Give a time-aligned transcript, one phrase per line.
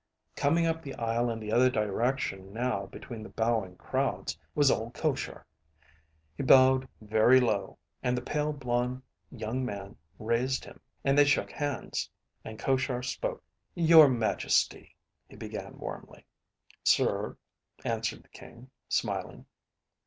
[0.35, 4.95] Coming up the aisle in the other direction now between the bowing crowds was old
[4.95, 5.43] Koshar.
[6.35, 11.51] He bowed very low, and the pale blond young man raised him and they shook
[11.51, 12.09] hands,
[12.43, 13.43] and Koshar spoke.
[13.75, 14.95] "Your Majesty,"
[15.29, 16.25] he began warmly.
[16.83, 17.37] "Sir,"
[17.85, 19.45] answered the King, smiling.